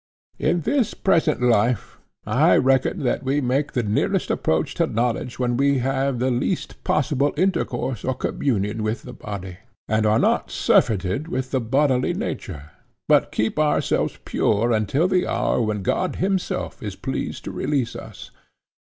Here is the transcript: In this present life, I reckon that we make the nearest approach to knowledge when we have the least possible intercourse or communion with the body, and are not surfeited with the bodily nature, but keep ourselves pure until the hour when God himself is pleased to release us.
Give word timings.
In 0.39 0.61
this 0.61 0.95
present 0.95 1.43
life, 1.43 1.99
I 2.25 2.57
reckon 2.57 3.03
that 3.03 3.21
we 3.21 3.39
make 3.39 3.73
the 3.73 3.83
nearest 3.83 4.31
approach 4.31 4.73
to 4.81 4.87
knowledge 4.87 5.37
when 5.37 5.57
we 5.57 5.77
have 5.77 6.17
the 6.17 6.31
least 6.31 6.83
possible 6.83 7.35
intercourse 7.37 8.03
or 8.03 8.15
communion 8.15 8.81
with 8.81 9.03
the 9.03 9.13
body, 9.13 9.57
and 9.87 10.07
are 10.07 10.17
not 10.17 10.49
surfeited 10.49 11.27
with 11.27 11.51
the 11.51 11.61
bodily 11.61 12.15
nature, 12.15 12.71
but 13.07 13.31
keep 13.31 13.59
ourselves 13.59 14.17
pure 14.25 14.71
until 14.71 15.07
the 15.07 15.27
hour 15.27 15.61
when 15.61 15.83
God 15.83 16.15
himself 16.15 16.81
is 16.81 16.95
pleased 16.95 17.43
to 17.43 17.51
release 17.51 17.95
us. 17.95 18.31